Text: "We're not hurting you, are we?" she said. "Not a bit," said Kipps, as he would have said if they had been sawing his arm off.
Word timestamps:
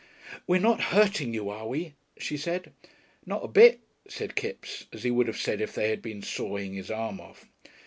"We're 0.47 0.59
not 0.59 0.81
hurting 0.95 1.35
you, 1.35 1.51
are 1.51 1.67
we?" 1.67 1.93
she 2.17 2.35
said. 2.35 2.73
"Not 3.23 3.45
a 3.45 3.47
bit," 3.47 3.81
said 4.09 4.33
Kipps, 4.35 4.87
as 4.91 5.03
he 5.03 5.11
would 5.11 5.27
have 5.27 5.37
said 5.37 5.61
if 5.61 5.75
they 5.75 5.89
had 5.91 6.01
been 6.01 6.23
sawing 6.23 6.73
his 6.73 6.89
arm 6.89 7.21
off. 7.21 7.45